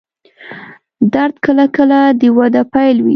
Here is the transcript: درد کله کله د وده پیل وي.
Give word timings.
درد 1.13 1.35
کله 1.45 1.65
کله 1.75 1.99
د 2.21 2.21
وده 2.37 2.61
پیل 2.73 2.95
وي. 3.01 3.09